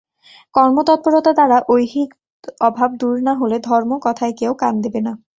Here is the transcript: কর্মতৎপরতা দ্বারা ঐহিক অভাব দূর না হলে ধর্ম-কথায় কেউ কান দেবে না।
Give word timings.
কর্মতৎপরতা 0.55 1.31
দ্বারা 1.33 1.57
ঐহিক 1.69 2.09
অভাব 2.61 2.89
দূর 2.97 3.15
না 3.23 3.33
হলে 3.35 3.57
ধর্ম-কথায় 3.61 4.33
কেউ 4.39 4.51
কান 4.61 4.73
দেবে 4.83 5.01
না। 5.01 5.13